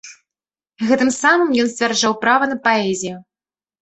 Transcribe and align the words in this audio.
Гэтым 0.91 1.11
самым 1.17 1.53
ён 1.65 1.71
сцвярджаў 1.73 2.13
права 2.25 2.43
на 2.53 2.57
паэзію. 2.65 3.17